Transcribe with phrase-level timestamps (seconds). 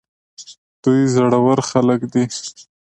[0.83, 2.23] دوی زړه ور خلک دي.